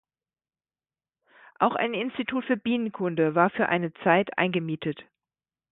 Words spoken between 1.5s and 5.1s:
Auch ein Institut für Bienenkunde war für eine Zeit eingemietet.